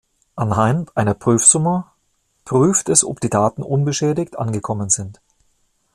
[0.35, 1.85] Anhand einer Prüfsumme
[2.43, 5.21] prüft es ob die Daten unbeschädigt angekommen sind.